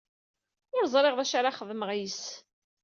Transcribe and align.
Ur 0.75 0.83
ẓriɣ 0.93 1.13
d 1.15 1.19
acu 1.23 1.35
ara 1.37 1.57
xedmeɣ 1.57 1.89
yess. 1.93 2.23